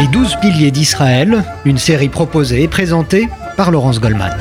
Les 0.00 0.08
douze 0.08 0.34
piliers 0.40 0.70
d'Israël, 0.70 1.44
une 1.66 1.76
série 1.76 2.08
proposée 2.08 2.62
et 2.62 2.68
présentée 2.68 3.28
par 3.58 3.70
Laurence 3.70 4.00
Goldman. 4.00 4.34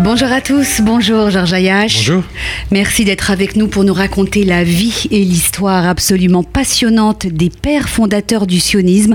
Bonjour 0.00 0.32
à 0.32 0.40
tous, 0.40 0.80
bonjour 0.82 1.30
Georges 1.30 1.52
Ayash. 1.52 1.98
Bonjour. 1.98 2.24
Merci 2.72 3.04
d'être 3.04 3.30
avec 3.30 3.54
nous 3.54 3.68
pour 3.68 3.84
nous 3.84 3.94
raconter 3.94 4.44
la 4.44 4.64
vie 4.64 5.06
et 5.12 5.20
l'histoire 5.24 5.86
absolument 5.86 6.42
passionnante 6.42 7.28
des 7.28 7.48
pères 7.48 7.88
fondateurs 7.88 8.48
du 8.48 8.58
sionisme. 8.58 9.14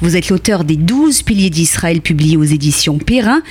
Vous 0.00 0.16
êtes 0.16 0.30
l'auteur 0.30 0.64
des 0.64 0.76
12 0.76 1.22
piliers 1.22 1.50
d'Israël 1.50 2.00
publiés 2.00 2.38
aux 2.38 2.44
éditions 2.44 2.96
Perrin. 2.96 3.42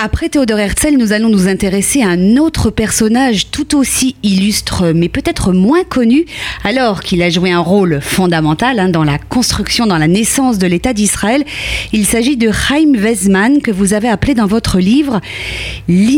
Après 0.00 0.28
Théodore 0.28 0.60
Herzl, 0.60 0.96
nous 0.96 1.12
allons 1.12 1.30
nous 1.30 1.48
intéresser 1.48 2.02
à 2.02 2.10
un 2.10 2.36
autre 2.36 2.70
personnage 2.70 3.50
tout 3.50 3.76
aussi 3.76 4.14
illustre, 4.22 4.92
mais 4.94 5.08
peut-être 5.08 5.52
moins 5.52 5.82
connu, 5.82 6.26
alors 6.62 7.00
qu'il 7.00 7.22
a 7.22 7.30
joué 7.30 7.50
un 7.50 7.58
rôle 7.58 8.00
fondamental 8.00 8.78
hein, 8.78 8.88
dans 8.88 9.04
la 9.04 9.18
construction, 9.18 9.88
dans 9.88 9.98
la 9.98 10.08
naissance 10.08 10.58
de 10.58 10.68
l'État 10.68 10.92
d'Israël. 10.92 11.44
Il 11.92 12.06
s'agit 12.06 12.36
de 12.36 12.52
Chaim 12.52 12.92
Weizmann, 12.94 13.60
que 13.60 13.72
vous 13.72 13.94
avez 13.94 14.08
appelé 14.08 14.34
dans 14.34 14.46
votre 14.46 14.78
livre 14.78 15.20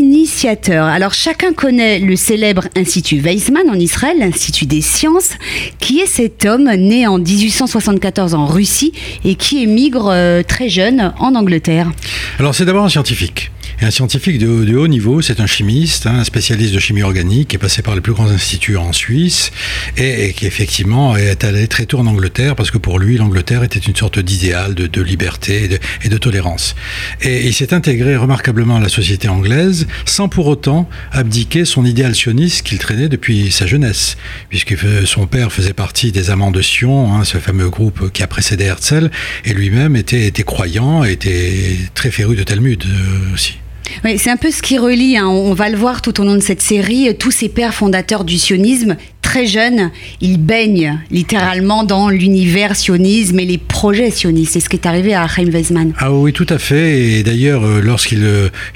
initiateur. 0.03 0.85
Alors 0.85 1.13
chacun 1.13 1.53
connaît 1.53 1.99
le 1.99 2.15
célèbre 2.15 2.67
Institut 2.75 3.19
Weizmann 3.19 3.69
en 3.69 3.75
Israël, 3.75 4.17
l'Institut 4.19 4.65
des 4.65 4.81
sciences, 4.81 5.31
qui 5.79 5.99
est 5.99 6.05
cet 6.05 6.45
homme 6.45 6.69
né 6.75 7.07
en 7.07 7.17
1874 7.17 8.33
en 8.33 8.45
Russie 8.45 8.91
et 9.23 9.35
qui 9.35 9.63
émigre 9.63 10.09
euh, 10.11 10.43
très 10.43 10.67
jeune 10.67 11.13
en 11.19 11.35
Angleterre. 11.35 11.91
Alors 12.39 12.53
c'est 12.53 12.65
d'abord 12.65 12.83
un 12.83 12.89
scientifique. 12.89 13.52
Et 13.81 13.85
un 13.85 13.91
scientifique 13.91 14.39
de, 14.39 14.75
haut 14.75 14.87
niveau, 14.87 15.21
c'est 15.21 15.39
un 15.39 15.47
chimiste, 15.47 16.07
hein, 16.07 16.19
un 16.19 16.23
spécialiste 16.23 16.73
de 16.73 16.79
chimie 16.79 17.03
organique, 17.03 17.49
qui 17.49 17.55
est 17.55 17.59
passé 17.59 17.81
par 17.81 17.95
les 17.95 18.01
plus 18.01 18.13
grands 18.13 18.29
instituts 18.29 18.77
en 18.77 18.93
Suisse 18.93 19.51
et, 19.97 20.33
qui 20.33 20.45
effectivement 20.45 21.15
est 21.15 21.43
allé 21.43 21.67
très 21.67 21.85
tôt 21.85 21.99
en 21.99 22.07
Angleterre 22.07 22.55
parce 22.55 22.71
que 22.71 22.77
pour 22.77 22.99
lui, 22.99 23.17
l'Angleterre 23.17 23.63
était 23.63 23.79
une 23.79 23.95
sorte 23.95 24.19
d'idéal 24.19 24.73
de, 24.75 25.01
liberté 25.01 25.63
et 25.63 25.67
de, 25.67 25.79
et 26.03 26.09
de, 26.09 26.17
tolérance. 26.17 26.75
Et 27.21 27.47
il 27.47 27.53
s'est 27.53 27.73
intégré 27.73 28.15
remarquablement 28.15 28.77
à 28.77 28.79
la 28.79 28.89
société 28.89 29.27
anglaise 29.27 29.87
sans 30.05 30.29
pour 30.29 30.47
autant 30.47 30.89
abdiquer 31.11 31.65
son 31.65 31.85
idéal 31.85 32.15
sioniste 32.15 32.63
qu'il 32.63 32.77
traînait 32.79 33.09
depuis 33.09 33.51
sa 33.51 33.67
jeunesse, 33.67 34.17
puisque 34.49 34.75
son 35.05 35.27
père 35.27 35.51
faisait 35.51 35.73
partie 35.73 36.11
des 36.11 36.29
Amants 36.29 36.51
de 36.51 36.61
Sion, 36.61 37.13
hein, 37.13 37.23
ce 37.23 37.37
fameux 37.37 37.69
groupe 37.69 38.11
qui 38.11 38.23
a 38.23 38.27
précédé 38.27 38.65
Herzl, 38.65 39.09
et 39.45 39.53
lui-même 39.53 39.95
était, 39.95 40.25
était 40.25 40.43
croyant, 40.43 41.03
était 41.03 41.77
très 41.93 42.11
féru 42.11 42.35
de 42.35 42.43
Talmud 42.43 42.83
euh, 42.85 43.33
aussi. 43.33 43.57
Oui, 44.03 44.17
c'est 44.17 44.29
un 44.29 44.37
peu 44.37 44.51
ce 44.51 44.61
qui 44.61 44.77
relie, 44.77 45.17
hein, 45.17 45.27
on 45.27 45.53
va 45.53 45.69
le 45.69 45.77
voir 45.77 46.01
tout 46.01 46.19
au 46.21 46.23
long 46.23 46.35
de 46.35 46.39
cette 46.39 46.61
série, 46.61 47.15
tous 47.17 47.31
ces 47.31 47.49
pères 47.49 47.73
fondateurs 47.73 48.23
du 48.23 48.37
sionisme 48.37 48.95
très 49.33 49.47
jeune, 49.47 49.89
il 50.21 50.37
baigne 50.37 50.99
littéralement 51.09 51.83
dans 51.83 52.07
l'univers 52.07 52.75
sionisme 52.75 53.39
et 53.39 53.45
les 53.45 53.57
projets 53.57 54.11
sionistes. 54.11 54.53
C'est 54.53 54.59
ce 54.59 54.69
qui 54.69 54.75
est 54.75 54.85
arrivé 54.85 55.15
à 55.15 55.27
Chaim 55.27 55.49
Weizmann. 55.49 55.91
Ah 55.97 56.11
oui, 56.13 56.33
tout 56.33 56.45
à 56.49 56.59
fait. 56.59 57.01
Et 57.01 57.23
d'ailleurs, 57.23 57.65
euh, 57.65 57.81
lorsqu'il 57.81 58.23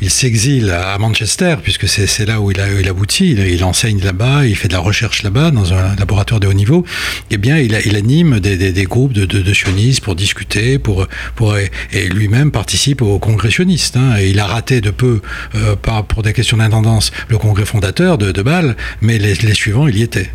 il 0.02 0.10
s'exile 0.10 0.72
à 0.72 0.98
Manchester, 0.98 1.58
puisque 1.62 1.88
c'est 1.88 2.26
là 2.26 2.42
où 2.42 2.50
il, 2.50 2.60
a, 2.60 2.74
il 2.74 2.90
aboutit, 2.90 3.34
il, 3.34 3.64
enseigne 3.64 4.00
là-bas, 4.00 4.48
il 4.48 4.56
fait 4.56 4.68
de 4.68 4.74
la 4.74 4.80
recherche 4.80 5.22
là-bas, 5.22 5.52
dans 5.52 5.76
un 5.76 5.96
laboratoire 5.96 6.40
de 6.40 6.48
haut 6.48 6.54
niveau, 6.54 6.84
eh 7.30 7.38
bien, 7.38 7.60
il, 7.60 7.76
anime 7.96 8.40
des, 8.40 8.84
groupes 8.86 9.14
de, 9.14 9.54
sionistes 9.54 10.02
pour 10.02 10.16
discuter, 10.16 10.80
pour, 10.80 11.06
pour, 11.36 11.56
et 11.56 11.70
lui-même 12.10 12.50
participe 12.50 13.04
au 13.04 13.20
congrès 13.20 13.52
sioniste. 13.52 13.96
Hein. 13.96 14.16
Et 14.20 14.32
il 14.32 14.40
a 14.40 14.48
raté 14.48 14.82
de 14.82 14.90
peu, 14.90 15.22
euh, 15.54 15.76
pour 15.76 16.24
des 16.24 16.34
questions 16.34 16.58
d'intendance, 16.58 17.12
le 17.30 17.38
congrès 17.38 17.66
fondateur 17.66 18.18
de, 18.18 18.42
Bâle, 18.42 18.76
mais 19.02 19.20
les 19.20 19.54
suivants, 19.54 19.88
il 19.88 20.00
y 20.00 20.02
était. 20.02 20.32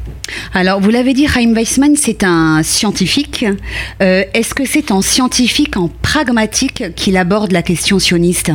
Alors, 0.54 0.80
vous 0.80 0.90
l'avez 0.90 1.14
dit, 1.14 1.26
Chaim 1.26 1.52
Weissmann, 1.54 1.96
c'est 1.96 2.24
un 2.24 2.62
scientifique. 2.62 3.44
Euh, 4.02 4.24
Est-ce 4.34 4.54
que 4.54 4.64
c'est 4.64 4.90
en 4.90 5.02
scientifique, 5.02 5.76
en 5.76 5.88
pragmatique, 5.88 6.94
qu'il 6.94 7.16
aborde 7.16 7.52
la 7.52 7.62
question 7.62 7.98
sioniste? 7.98 8.52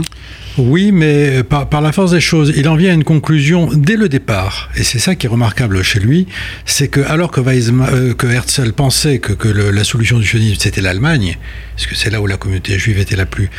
Oui, 0.58 0.92
mais 0.92 1.44
par, 1.44 1.82
la 1.82 1.92
force 1.92 2.12
des 2.12 2.20
choses, 2.20 2.52
il 2.56 2.68
en 2.68 2.76
vient 2.76 2.92
à 2.92 2.94
une 2.94 3.04
conclusion 3.04 3.70
dès 3.74 3.96
le 3.96 4.10
départ. 4.10 4.70
Et 4.76 4.84
c'est 4.84 5.00
ça 5.00 5.16
qui 5.16 5.28
est 5.28 5.30
remarquable 5.30 5.84
chez 5.84 6.00
lui, 6.00 6.28
c'est 6.66 6.88
que 6.88 7.02
alors 7.02 7.32
que, 7.32 7.42
euh, 7.42 8.14
que 8.14 8.28
Herzl 8.28 8.74
pensait 8.74 9.20
que, 9.20 9.48
la 9.48 9.84
solution 9.84 10.18
du 10.18 10.26
sionisme 10.26 10.58
c'était 10.60 10.82
l'Allemagne, 10.82 11.38
parce 11.76 11.88
que 11.88 11.96
c'est 11.96 12.10
là 12.10 12.22
où 12.22 12.28
la 12.28 12.38
communauté 12.38 12.80
juive 12.80 12.98
était 12.98 13.16
la 13.16 13.26
plus, 13.26 13.50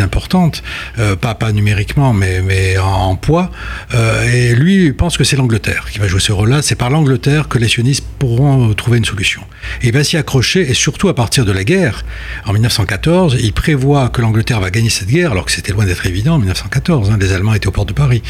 importante, 0.00 0.62
euh, 0.98 1.16
pas, 1.16 1.34
pas 1.34 1.50
numériquement, 1.50 2.12
mais, 2.12 2.78
en 2.78 3.16
poids, 3.16 3.50
euh, 3.94 4.30
et 4.32 4.54
lui 4.54 4.92
pense 4.92 5.16
que 5.16 5.24
c'est 5.24 5.36
l'Angleterre 5.36 5.88
qui 5.90 5.98
va 5.98 6.06
jouer 6.06 6.20
ce 6.20 6.32
rôle-là. 6.32 6.62
C'est 6.62 6.76
par 6.76 6.90
l'Angleterre 6.90 7.48
que 7.48 7.58
les 7.58 7.68
sionistes 7.68 8.04
pourront 8.18 8.72
trouver 8.74 8.98
une 8.98 9.04
solution. 9.04 9.42
Et 9.82 9.88
il 9.88 9.92
va 9.92 10.04
s'y 10.04 10.16
accrocher, 10.16 10.70
et 10.70 10.74
surtout 10.74 11.08
à 11.08 11.14
partir 11.14 11.44
de 11.44 11.52
la 11.52 11.64
guerre, 11.64 12.04
en 12.44 12.52
1914, 12.52 13.38
il 13.40 13.52
prévoit 13.52 14.08
que 14.08 14.22
l'Angleterre 14.22 14.60
va 14.60 14.70
gagner 14.70 14.90
cette 14.90 15.08
guerre, 15.08 15.32
alors 15.32 15.46
que 15.46 15.52
c'était 15.52 15.72
loin 15.72 15.84
d'être 15.84 15.95
évident 16.04 16.34
en 16.34 16.38
1914. 16.38 17.10
Hein, 17.10 17.18
les 17.18 17.32
Allemands 17.32 17.54
étaient 17.54 17.68
aux 17.68 17.72
portes 17.72 17.88
de 17.88 17.94
Paris. 17.94 18.22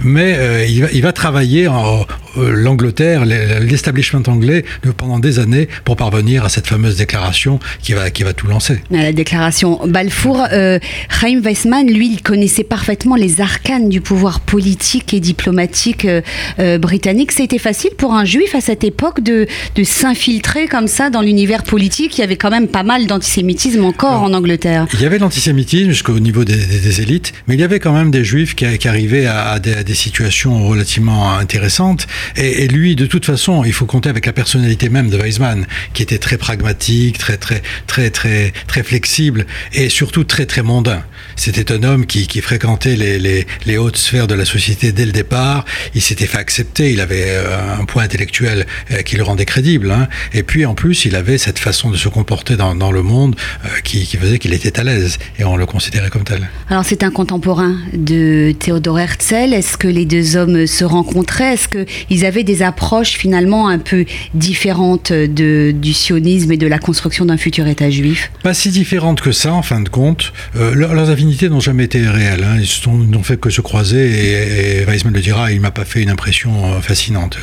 Mais 0.00 0.36
euh, 0.36 0.66
il, 0.66 0.82
va, 0.82 0.88
il, 0.92 1.02
va, 1.02 1.12
travailler 1.12 1.68
en 1.68 2.06
l'Angleterre, 2.36 3.24
l'establishment 3.24 4.22
anglais, 4.26 4.64
pendant 4.96 5.18
des 5.18 5.38
années 5.38 5.68
pour 5.84 5.96
parvenir 5.96 6.44
à 6.44 6.48
cette 6.48 6.66
fameuse 6.66 6.96
déclaration 6.96 7.58
qui 7.82 7.92
va, 7.92 8.10
qui 8.10 8.22
va 8.22 8.32
tout 8.32 8.46
lancer. 8.46 8.82
La 8.90 9.12
déclaration 9.12 9.80
Balfour. 9.86 10.46
Euh, 10.52 10.78
Chaim 11.08 11.40
Weissmann, 11.40 11.86
lui, 11.86 12.12
il 12.12 12.22
connaissait 12.22 12.64
parfaitement 12.64 13.16
les 13.16 13.40
arcanes 13.40 13.88
du 13.88 14.00
pouvoir 14.00 14.40
politique 14.40 15.14
et 15.14 15.20
diplomatique 15.20 16.06
euh, 16.06 16.78
britannique. 16.78 17.32
C'était 17.32 17.58
facile 17.58 17.90
pour 17.96 18.14
un 18.14 18.24
juif 18.24 18.54
à 18.54 18.60
cette 18.60 18.84
époque 18.84 19.22
de, 19.22 19.46
de 19.74 19.84
s'infiltrer 19.84 20.66
comme 20.66 20.88
ça 20.88 21.10
dans 21.10 21.22
l'univers 21.22 21.62
politique. 21.62 22.18
Il 22.18 22.20
y 22.20 22.24
avait 22.24 22.36
quand 22.36 22.50
même 22.50 22.68
pas 22.68 22.82
mal 22.82 23.06
d'antisémitisme 23.06 23.84
encore 23.84 24.10
Alors, 24.10 24.22
en 24.24 24.34
Angleterre. 24.34 24.86
Il 24.94 25.00
y 25.00 25.06
avait 25.06 25.18
l'antisémitisme 25.18 25.90
jusqu'au 25.90 26.18
niveau 26.18 26.44
des, 26.44 26.56
des, 26.56 26.78
des 26.78 27.00
élites 27.00 27.32
mais 27.46 27.54
il 27.54 27.60
y 27.60 27.64
avait 27.64 27.80
quand 27.80 27.92
même 27.92 28.10
des 28.10 28.24
juifs 28.24 28.54
qui, 28.54 28.78
qui 28.78 28.88
arrivaient 28.88 29.26
à, 29.26 29.50
à, 29.50 29.58
des, 29.58 29.74
à, 29.74 29.82
des, 29.82 29.94
situations 29.94 30.66
relativement 30.66 31.32
intéressantes. 31.32 32.06
Et, 32.36 32.68
lui, 32.68 32.96
de 32.96 33.06
toute 33.06 33.24
façon, 33.24 33.64
il 33.64 33.72
faut 33.72 33.86
compter 33.86 34.08
avec 34.08 34.26
la 34.26 34.32
personnalité 34.32 34.88
même 34.88 35.10
de 35.10 35.16
Weizmann, 35.16 35.66
qui 35.94 36.02
était 36.02 36.18
très 36.18 36.38
pragmatique, 36.38 37.18
très 37.18 37.36
très 37.36 37.62
très 37.86 38.10
très 38.10 38.52
très 38.66 38.82
flexible 38.82 39.46
et 39.72 39.88
surtout 39.88 40.24
très 40.24 40.46
très 40.46 40.62
mondain. 40.62 41.02
C'était 41.36 41.72
un 41.72 41.82
homme 41.82 42.06
qui, 42.06 42.40
fréquentait 42.40 42.96
les, 42.96 43.78
hautes 43.78 43.96
sphères 43.96 44.26
de 44.26 44.34
la 44.34 44.44
société 44.44 44.92
dès 44.92 45.06
le 45.06 45.12
départ. 45.12 45.64
Il 45.94 46.02
s'était 46.02 46.26
fait 46.26 46.38
accepter. 46.38 46.92
Il 46.92 47.00
avait 47.00 47.24
euh, 47.26 47.80
un 47.80 47.84
point 47.84 48.02
intellectuel 48.04 48.66
euh, 48.90 49.02
qui 49.02 49.16
le 49.16 49.22
rendait 49.22 49.44
crédible. 49.44 49.90
Hein. 49.90 50.08
Et 50.34 50.42
puis 50.42 50.66
en 50.66 50.74
plus, 50.74 51.04
il 51.04 51.16
avait 51.16 51.38
cette 51.38 51.58
façon 51.58 51.90
de 51.90 51.96
se 51.96 52.08
comporter 52.08 52.56
dans, 52.56 52.92
le 52.92 53.02
monde 53.02 53.36
euh, 53.64 53.68
qui, 53.84 54.04
faisait 54.04 54.38
qu'il 54.38 54.52
était 54.52 54.78
à 54.78 54.84
l'aise 54.84 55.18
et 55.38 55.44
on 55.44 55.56
le 55.56 55.66
considérait 55.66 56.10
comme 56.10 56.24
tel. 56.24 56.48
Alors 56.68 56.84
c'est 56.84 57.02
un 57.02 57.10
contemporain 57.10 57.76
de 57.92 58.52
Théodore 58.58 59.00
Herzl 59.00 59.54
Est-ce 59.54 59.76
que 59.76 59.88
les 59.88 60.04
deux 60.04 60.36
hommes 60.36 60.66
se 60.66 60.84
rencontraient? 60.84 61.54
Est-ce 61.54 61.68
qu'ils 62.12 62.26
avaient 62.26 62.44
des 62.44 62.62
approches 62.62 63.12
finalement 63.12 63.68
un 63.68 63.78
peu 63.78 64.04
différentes 64.34 65.12
de, 65.12 65.72
du 65.74 65.94
sionisme 65.94 66.52
et 66.52 66.58
de 66.58 66.66
la 66.66 66.78
construction 66.78 67.24
d'un 67.24 67.38
futur 67.38 67.66
État 67.66 67.88
juif 67.88 68.30
Pas 68.42 68.52
si 68.52 68.68
différentes 68.68 69.22
que 69.22 69.32
ça, 69.32 69.54
en 69.54 69.62
fin 69.62 69.80
de 69.80 69.88
compte. 69.88 70.34
Euh, 70.56 70.74
leurs 70.74 71.08
affinités 71.08 71.48
n'ont 71.48 71.60
jamais 71.60 71.84
été 71.84 72.06
réelles. 72.06 72.44
Hein. 72.44 72.58
Ils 72.60 73.10
n'ont 73.10 73.22
fait 73.22 73.40
que 73.40 73.48
se 73.48 73.62
croiser 73.62 74.10
et, 74.10 74.80
et 74.80 74.84
Weizmann 74.84 75.14
le 75.14 75.20
dira, 75.20 75.52
il 75.52 75.60
m'a 75.60 75.70
pas 75.70 75.86
fait 75.86 76.02
une 76.02 76.10
impression 76.10 76.52
euh, 76.66 76.80
fascinante. 76.80 77.38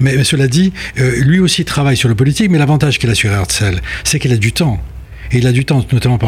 Mais, 0.00 0.24
cela 0.24 0.48
dit, 0.48 0.72
euh, 0.98 1.22
lui 1.22 1.38
aussi 1.38 1.64
travaille 1.64 1.96
sur 1.96 2.08
le 2.08 2.16
politique, 2.16 2.50
mais 2.50 2.58
l'avantage 2.58 2.98
qu'il 2.98 3.10
a 3.10 3.14
sur 3.14 3.30
Herzl, 3.30 3.80
c'est 4.02 4.18
qu'il 4.18 4.32
a 4.32 4.36
du 4.36 4.52
temps. 4.52 4.82
Et 5.30 5.38
il 5.38 5.46
a 5.46 5.52
du 5.52 5.64
temps, 5.64 5.84
notamment 5.92 6.18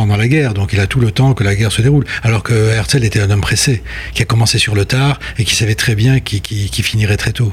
pendant 0.00 0.16
la 0.16 0.28
guerre, 0.28 0.54
donc 0.54 0.72
il 0.72 0.80
a 0.80 0.86
tout 0.86 0.98
le 0.98 1.10
temps 1.10 1.34
que 1.34 1.44
la 1.44 1.54
guerre 1.54 1.72
se 1.72 1.82
déroule. 1.82 2.06
Alors 2.22 2.42
que 2.42 2.54
Herzl 2.54 3.04
était 3.04 3.20
un 3.20 3.30
homme 3.30 3.42
pressé, 3.42 3.82
qui 4.14 4.22
a 4.22 4.24
commencé 4.24 4.56
sur 4.56 4.74
le 4.74 4.86
tard 4.86 5.20
et 5.36 5.44
qui 5.44 5.54
savait 5.54 5.74
très 5.74 5.94
bien 5.94 6.20
qu'il 6.20 6.40
qu 6.40 6.70
qu 6.70 6.82
finirait 6.82 7.18
très 7.18 7.32
tôt. 7.32 7.52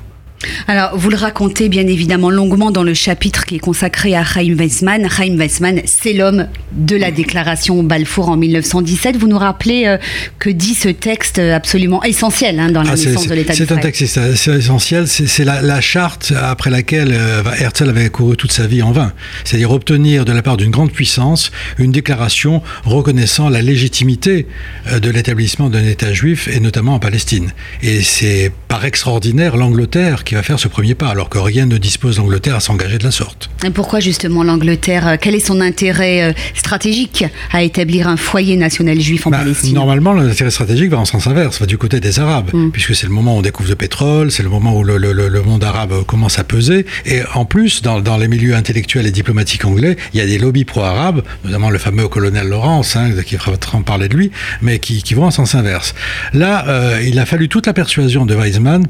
Alors, 0.68 0.98
vous 0.98 1.10
le 1.10 1.18
racontez 1.18 1.68
bien 1.70 1.88
évidemment 1.88 2.30
longuement 2.30 2.72
dans 2.72 2.84
le 2.84 2.94
chapitre 2.94 3.46
qui 3.46 3.56
est 3.56 3.60
consacré 3.60 4.16
à 4.16 4.24
Chaim 4.24 4.54
Weizmann. 4.56 5.10
Chaim 5.10 5.36
Weizmann, 5.38 5.82
c'est 5.86 6.14
l'homme 6.14 6.48
de 6.74 6.96
la 6.96 7.12
déclaration 7.12 7.82
Balfour 7.84 8.30
en 8.30 8.38
1917. 8.38 9.18
Vous 9.18 9.28
nous 9.28 9.38
rappelez 9.38 9.86
euh, 9.88 9.98
que 10.40 10.50
dit 10.50 10.76
ce 10.76 10.90
texte 10.90 11.40
absolument 11.40 12.04
essentiel 12.04 12.60
hein, 12.60 12.72
dans 12.72 12.84
la 12.84 12.92
ah, 12.92 12.96
naissance 12.96 13.28
de 13.28 13.34
l'État 13.34 13.54
C'est 13.54 13.72
un 13.72 13.78
texte 13.78 14.20
essentiel. 14.48 15.08
C'est 15.08 15.44
la, 15.44 15.62
la, 15.62 15.82
charte 15.82 16.34
après 16.40 16.70
laquelle 16.70 17.14
euh, 17.14 17.44
Herzl 17.60 17.90
avait 17.90 18.10
couru 18.10 18.36
toute 18.36 18.52
sa 18.52 18.68
vie 18.68 18.84
en 18.84 18.92
vain. 18.92 19.14
C'est-à-dire 19.44 19.72
obtenir 19.72 20.26
de 20.26 20.34
la 20.34 20.42
part 20.42 20.58
d'une 20.58 20.72
grande 20.72 20.92
puissance 20.92 21.52
une 21.78 21.92
déclaration 21.92 22.62
reconnaissant 22.84 23.50
la 23.50 23.62
légitimité 23.62 24.48
euh, 24.88 25.00
de 25.00 25.10
l'établissement 25.10 25.70
d'un 25.70 25.86
État 25.86 26.14
juif 26.14 26.48
et 26.48 26.60
notamment 26.60 26.96
en 26.96 27.00
Palestine. 27.00 27.52
Et 27.82 28.02
c'est 28.02 28.52
par 28.68 28.86
extraordinaire 28.86 29.58
l'Angleterre 29.58 30.24
qui 30.24 30.36
va 30.36 30.44
faire 30.44 30.60
ce 30.60 30.68
premier 30.68 30.96
pas, 30.96 31.10
alors 31.10 31.30
que 31.30 31.38
rien 31.38 31.66
ne 31.66 31.78
dispose 31.78 32.18
l'Angleterre 32.18 32.56
à 32.56 32.60
s'engager 32.60 32.98
de 32.98 33.04
la 33.04 33.12
sorte. 33.12 33.50
Et 33.66 33.70
pourquoi 33.70 34.00
justement 34.00 34.44
l'Angleterre 34.44 35.18
Quel 35.20 35.36
est 35.36 35.46
son 35.46 35.62
intérêt 35.62 36.36
stratégique 36.54 37.26
à 37.52 37.64
établir 37.64 38.08
un 38.08 38.18
foyer 38.18 38.58
national 38.58 39.00
juif 39.00 39.28
en 39.28 39.32
bah, 39.32 39.40
Palestine? 39.40 39.74
Normalement, 39.74 40.14
l'intérêt 40.14 40.52
stratégique 40.52 40.92
va 40.92 40.98
en 40.98 41.06
sens 41.06 41.28
inverse, 41.28 41.60
va 41.60 41.66
du 41.66 41.78
côté 41.78 42.00
des 42.00 42.20
Arabes, 42.20 42.52
mm. 42.54 42.72
puisque 42.72 42.96
c'est 42.96 43.08
le 43.08 43.14
moment 43.14 43.36
où 43.36 43.40
on 43.40 43.42
découvre 43.42 43.70
le 43.70 43.76
pétrole, 43.76 44.32
c'est 44.32 44.44
le 44.44 44.50
moment 44.50 44.78
où 44.78 44.84
le, 44.84 44.98
le, 44.98 45.42
monde 45.42 45.64
arabe 45.64 46.04
commence 46.06 46.40
à 46.40 46.44
peser. 46.44 46.86
Et 47.06 47.22
en 47.34 47.46
plus, 47.46 47.82
dans, 47.82 48.02
dans, 48.02 48.18
les 48.18 48.28
milieux 48.28 48.56
intellectuels 48.56 49.06
et 49.06 49.12
diplomatiques 49.12 49.66
anglais, 49.66 49.96
il 50.14 50.20
y 50.20 50.22
a 50.22 50.26
des 50.26 50.38
lobbies 50.38 50.66
pro-arabes, 50.66 51.24
notamment 51.46 51.70
le 51.70 51.78
fameux 51.78 52.08
colonel 52.08 52.48
Lawrence, 52.48 52.96
hein, 52.96 53.12
qui 53.26 53.36
va 53.36 53.54
en 53.74 53.82
parler 53.82 54.10
de 54.10 54.16
lui, 54.16 54.32
mais 54.62 54.80
qui, 54.80 55.04
qui 55.04 55.14
vont 55.14 55.26
en 55.26 55.32
sens 55.32 55.56
inverse. 55.56 55.94
Là, 56.34 56.68
euh, 56.68 57.02
il 57.06 57.20
a 57.20 57.26
fallu 57.26 57.50
toute 57.50 57.68
la 57.68 57.74
persuasion 57.74 58.26
de 58.26 58.34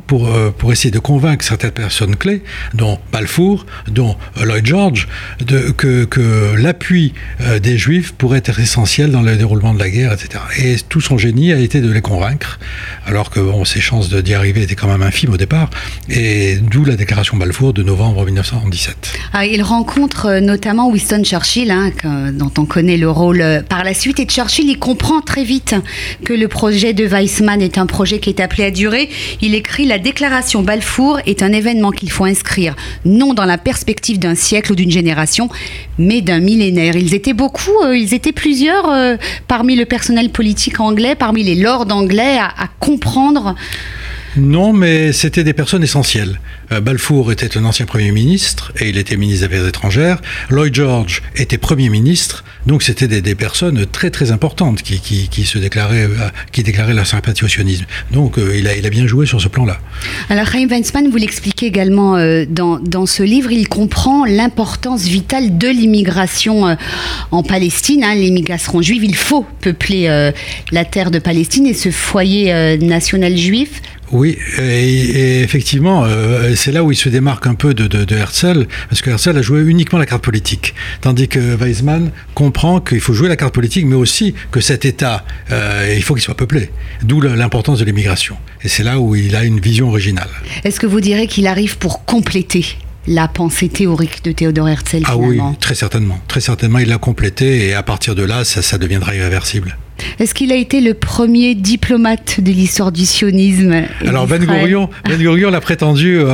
Pour, 0.07 0.27
euh, 0.27 0.49
pour 0.57 0.71
essayer 0.71 0.91
de 0.91 0.99
convaincre 0.99 1.43
certaines 1.43 1.71
personnes 1.71 2.15
clés, 2.15 2.41
dont 2.73 2.99
Balfour, 3.11 3.65
dont 3.89 4.15
euh, 4.37 4.45
Lloyd 4.45 4.65
George, 4.65 5.07
que, 5.77 6.05
que 6.05 6.55
l'appui 6.57 7.13
des 7.61 7.77
Juifs 7.77 8.13
pourrait 8.13 8.41
être 8.45 8.59
essentiel 8.59 9.11
dans 9.11 9.21
le 9.21 9.35
déroulement 9.35 9.73
de 9.73 9.79
la 9.79 9.89
guerre, 9.89 10.13
etc. 10.13 10.43
Et 10.59 10.75
tout 10.87 11.01
son 11.01 11.17
génie 11.17 11.51
a 11.51 11.59
été 11.59 11.81
de 11.81 11.91
les 11.91 12.01
convaincre, 12.01 12.59
alors 13.05 13.29
que 13.29 13.39
ses 13.65 13.81
chances 13.81 14.09
d'y 14.09 14.33
arriver 14.33 14.63
étaient 14.63 14.75
quand 14.75 14.87
même 14.87 15.03
infimes 15.03 15.33
au 15.33 15.37
départ, 15.37 15.69
et 16.09 16.57
d'où 16.57 16.85
la 16.85 16.95
déclaration 16.95 17.37
Balfour 17.37 17.73
de 17.73 17.83
novembre 17.83 18.25
1917. 18.25 19.13
Ah, 19.33 19.45
il 19.45 19.61
rencontre 19.61 20.39
notamment 20.39 20.89
Winston 20.89 21.23
Churchill, 21.23 21.71
hein, 21.71 21.91
dont 22.31 22.51
on 22.57 22.65
connaît 22.65 22.97
le 22.97 23.09
rôle 23.09 23.63
par 23.67 23.83
la 23.83 23.93
suite, 23.93 24.19
et 24.19 24.25
Churchill, 24.25 24.69
il 24.69 24.79
comprend 24.79 25.21
très 25.21 25.43
vite 25.43 25.75
que 26.23 26.33
le 26.33 26.47
projet 26.47 26.93
de 26.93 27.05
Weizmann 27.05 27.61
est 27.61 27.77
un 27.77 27.85
projet 27.85 28.19
qui 28.19 28.29
est 28.29 28.39
appelé 28.39 28.63
à 28.63 28.71
durer. 28.71 29.09
Il 29.41 29.55
écrit 29.57 29.85
La 29.85 29.99
déclaration 29.99 30.61
Balfour 30.61 31.19
est 31.25 31.41
un 31.41 31.51
événement 31.51 31.91
qu'il 31.91 32.11
faut 32.11 32.25
inscrire 32.25 32.75
non 33.03 33.33
dans 33.33 33.45
la 33.45 33.57
perspective 33.57 34.19
d'un 34.19 34.35
siècle 34.35 34.71
ou 34.71 34.75
d'une 34.75 34.91
génération, 34.91 35.49
mais 35.97 36.21
d'un 36.21 36.39
millénaire. 36.39 36.95
Ils 36.95 37.13
étaient 37.13 37.33
beaucoup, 37.33 37.83
euh, 37.83 37.97
ils 37.97 38.13
étaient 38.13 38.31
plusieurs 38.31 38.89
euh, 38.89 39.17
parmi 39.47 39.75
le 39.75 39.85
personnel 39.85 40.29
politique 40.29 40.79
anglais, 40.79 41.15
parmi 41.15 41.43
les 41.43 41.55
lords 41.55 41.91
anglais, 41.91 42.37
à 42.37 42.67
comprendre 42.79 43.55
non, 44.35 44.73
mais 44.73 45.13
c'était 45.13 45.43
des 45.43 45.53
personnes 45.53 45.83
essentielles. 45.83 46.39
Euh, 46.71 46.81
Balfour 46.81 47.31
était 47.31 47.57
un 47.57 47.63
ancien 47.65 47.85
Premier 47.85 48.11
ministre 48.11 48.73
et 48.79 48.89
il 48.89 48.97
était 48.97 49.15
ministre 49.15 49.47
des 49.47 49.55
Affaires 49.55 49.67
étrangères. 49.67 50.21
Lloyd 50.49 50.75
George 50.75 51.21
était 51.35 51.57
Premier 51.57 51.89
ministre, 51.89 52.43
donc 52.65 52.83
c'était 52.83 53.07
des, 53.07 53.35
personnes 53.35 53.85
très 53.85 54.09
très 54.09 54.31
importantes 54.31 54.81
qui, 54.81 54.99
qui, 54.99 55.43
se 55.45 55.57
déclaraient, 55.57 56.05
euh, 56.05 56.29
qui 56.51 56.63
déclaraient 56.63 56.93
leur 56.93 57.07
sympathie 57.07 57.45
au 57.45 57.47
sionisme. 57.47 57.85
Donc 58.11 58.37
euh, 58.37 58.57
il, 58.57 58.67
a, 58.67 58.75
il 58.75 58.85
a 58.85 58.89
bien 58.89 59.07
joué 59.07 59.25
sur 59.25 59.39
ce 59.39 59.47
plan-là. 59.47 59.79
Alors 60.29 60.47
Chaim 60.47 60.67
Weizmann, 60.67 61.09
vous 61.09 61.17
l'expliquez 61.17 61.67
également 61.67 62.17
dans, 62.49 62.79
dans, 62.79 63.05
ce 63.05 63.23
livre, 63.23 63.51
il 63.51 63.69
comprend 63.69 64.25
l'importance 64.25 65.03
vitale 65.03 65.57
de 65.57 65.67
l'immigration 65.67 66.77
en 67.31 67.43
Palestine, 67.43 68.03
hein, 68.03 68.15
l'immigration 68.15 68.81
juive. 68.81 69.03
Il 69.03 69.15
faut 69.15 69.45
peupler 69.61 70.31
la 70.71 70.85
terre 70.85 71.11
de 71.11 71.19
Palestine 71.19 71.65
et 71.65 71.73
ce 71.73 71.91
foyer 71.91 72.77
national 72.77 73.37
juif 73.37 73.81
oui, 74.11 74.37
et, 74.59 75.41
effectivement, 75.41 76.05
euh, 76.05 76.55
c'est 76.55 76.71
là 76.71 76.83
où 76.83 76.91
il 76.91 76.95
se 76.95 77.09
démarque 77.09 77.47
un 77.47 77.55
peu 77.55 77.73
de, 77.73 78.13
Herzl, 78.13 78.67
parce 78.89 79.01
que 79.01 79.09
Herzl 79.09 79.37
a 79.37 79.41
joué 79.41 79.61
uniquement 79.61 79.99
la 79.99 80.05
carte 80.05 80.23
politique, 80.23 80.73
tandis 81.01 81.27
que 81.27 81.55
Weizmann 81.55 82.11
comprend 82.33 82.79
qu'il 82.79 83.01
faut 83.01 83.13
jouer 83.13 83.27
la 83.27 83.35
carte 83.35 83.53
politique, 83.53 83.85
mais 83.85 83.95
aussi 83.95 84.33
que 84.51 84.61
cet 84.61 84.85
État, 84.85 85.25
euh, 85.51 85.93
il 85.95 86.03
faut 86.03 86.13
qu'il 86.13 86.23
soit 86.23 86.37
peuplé, 86.37 86.69
d'où 87.03 87.19
l'importance 87.21 87.79
de 87.79 87.85
l'immigration. 87.85 88.37
Et 88.63 88.69
c'est 88.69 88.83
là 88.83 88.99
où 88.99 89.15
il 89.15 89.35
a 89.35 89.43
une 89.43 89.59
vision 89.59 89.89
originale. 89.89 90.29
Est-ce 90.63 90.79
que 90.79 90.87
vous 90.87 91.01
direz 91.01 91.27
qu'il 91.27 91.47
arrive 91.47 91.77
pour 91.77 92.05
compléter 92.05 92.65
la 93.07 93.27
pensée 93.27 93.69
théorique 93.69 94.23
de 94.23 94.31
Théodore 94.31 94.69
Herzl 94.69 95.03
Ah 95.05 95.17
oui, 95.17 95.39
très 95.59 95.75
certainement. 95.75 96.19
Très 96.27 96.41
certainement, 96.41 96.79
il 96.79 96.89
l'a 96.89 96.97
complété 96.97 97.67
et 97.67 97.73
à 97.73 97.83
partir 97.83 98.15
de 98.15 98.23
là, 98.23 98.43
ça, 98.43 98.61
ça 98.61 98.77
deviendra 98.77 99.15
irréversible. 99.15 99.77
Est-ce 100.19 100.33
qu'il 100.33 100.51
a 100.51 100.55
été 100.55 100.79
le 100.81 100.93
premier 100.93 101.55
diplomate 101.55 102.39
de 102.39 102.51
l'histoire 102.51 102.91
du 102.91 103.05
sionisme 103.05 103.83
Alors 104.05 104.27
Ben 104.27 104.43
Gurion, 104.43 104.89
ben 105.05 105.17
Gurion 105.17 105.49
l'a 105.49 105.61
prétendu 105.61 106.17
euh, 106.19 106.27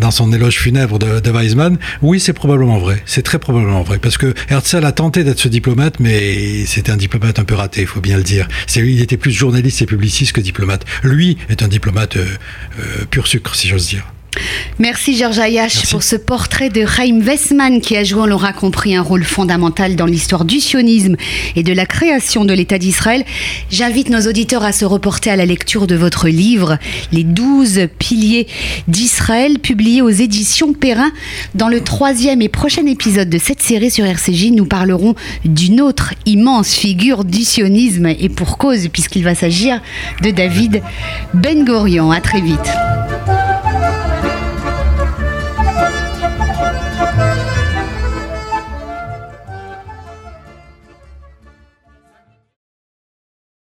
dans 0.00 0.10
son 0.10 0.32
éloge 0.32 0.58
funèbre 0.58 0.98
de, 0.98 1.20
de 1.20 1.30
Weizmann. 1.30 1.76
Oui, 2.00 2.18
c'est 2.18 2.32
probablement 2.32 2.78
vrai. 2.78 3.02
C'est 3.04 3.22
très 3.22 3.38
probablement 3.38 3.82
vrai. 3.82 3.98
Parce 3.98 4.16
que 4.16 4.32
Herzl 4.48 4.84
a 4.84 4.92
tenté 4.92 5.24
d'être 5.24 5.38
ce 5.38 5.48
diplomate, 5.48 6.00
mais 6.00 6.64
c'était 6.66 6.92
un 6.92 6.96
diplomate 6.96 7.38
un 7.38 7.44
peu 7.44 7.54
raté, 7.54 7.82
il 7.82 7.86
faut 7.86 8.00
bien 8.00 8.16
le 8.16 8.22
dire. 8.22 8.48
Il 8.74 9.00
était 9.00 9.16
plus 9.18 9.32
journaliste 9.32 9.82
et 9.82 9.86
publiciste 9.86 10.32
que 10.32 10.40
diplomate. 10.40 10.84
Lui 11.02 11.36
est 11.50 11.62
un 11.62 11.68
diplomate 11.68 12.16
euh, 12.16 12.24
euh, 12.78 13.04
pur 13.10 13.26
sucre, 13.26 13.54
si 13.54 13.68
j'ose 13.68 13.86
dire. 13.86 14.13
Merci 14.78 15.16
Georges 15.16 15.38
Ayash 15.38 15.90
pour 15.90 16.02
ce 16.02 16.16
portrait 16.16 16.68
de 16.68 16.84
Chaim 16.84 17.20
Westman 17.24 17.80
qui 17.80 17.96
a 17.96 18.04
joué, 18.04 18.22
on 18.22 18.26
l'aura 18.26 18.52
compris, 18.52 18.96
un 18.96 19.02
rôle 19.02 19.24
fondamental 19.24 19.96
dans 19.96 20.06
l'histoire 20.06 20.44
du 20.44 20.60
sionisme 20.60 21.16
et 21.56 21.62
de 21.62 21.72
la 21.72 21.86
création 21.86 22.44
de 22.44 22.52
l'État 22.52 22.78
d'Israël. 22.78 23.24
J'invite 23.70 24.10
nos 24.10 24.22
auditeurs 24.22 24.64
à 24.64 24.72
se 24.72 24.84
reporter 24.84 25.30
à 25.30 25.36
la 25.36 25.46
lecture 25.46 25.86
de 25.86 25.94
votre 25.94 26.28
livre, 26.28 26.78
Les 27.12 27.24
douze 27.24 27.88
piliers 27.98 28.46
d'Israël, 28.88 29.58
publié 29.58 30.02
aux 30.02 30.10
éditions 30.10 30.72
Perrin. 30.72 31.12
Dans 31.54 31.68
le 31.68 31.80
troisième 31.80 32.42
et 32.42 32.48
prochain 32.48 32.86
épisode 32.86 33.30
de 33.30 33.38
cette 33.38 33.62
série 33.62 33.90
sur 33.90 34.04
RCJ, 34.04 34.50
nous 34.50 34.66
parlerons 34.66 35.14
d'une 35.44 35.80
autre 35.80 36.14
immense 36.26 36.74
figure 36.74 37.24
du 37.24 37.44
sionisme 37.44 38.06
et 38.06 38.28
pour 38.28 38.58
cause, 38.58 38.88
puisqu'il 38.88 39.24
va 39.24 39.34
s'agir 39.34 39.80
de 40.22 40.30
David 40.30 40.82
Ben 41.32 41.64
Gurion. 41.64 42.10
À 42.10 42.20
très 42.20 42.40
vite. 42.40 42.70